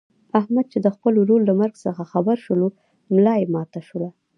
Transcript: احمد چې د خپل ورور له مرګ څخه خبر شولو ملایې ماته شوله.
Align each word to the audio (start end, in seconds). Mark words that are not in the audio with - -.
احمد 0.39 0.65
چې 0.73 0.79
د 0.85 0.87
خپل 0.95 1.13
ورور 1.17 1.41
له 1.49 1.53
مرګ 1.59 1.73
څخه 1.85 2.03
خبر 2.11 2.35
شولو 2.45 2.67
ملایې 3.13 3.51
ماته 3.53 3.79
شوله. 3.87 4.09